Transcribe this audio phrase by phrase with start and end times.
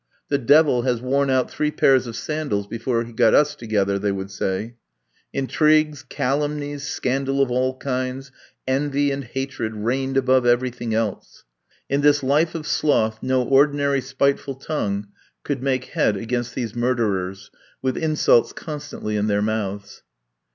[0.29, 4.11] "The devil has worn out three pairs of sandals before he got us together," they
[4.11, 4.77] would say.
[5.31, 8.31] Intrigues, calumnies, scandal of all kinds,
[8.67, 11.43] envy, and hatred reigned above everything else.
[11.87, 15.09] In this life of sloth, no ordinary spiteful tongue
[15.43, 17.51] could make head against these murderers,
[17.83, 20.01] with insults constantly in their mouths.